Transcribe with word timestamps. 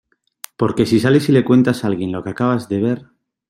porque 0.57 0.87
si 0.87 0.99
sales 0.99 1.29
y 1.29 1.31
le 1.31 1.45
cuentas 1.45 1.83
o 1.83 1.85
alguien 1.85 2.11
lo 2.11 2.23
que 2.23 2.31
acabas 2.31 2.67
de 2.67 2.79
ver... 2.81 3.05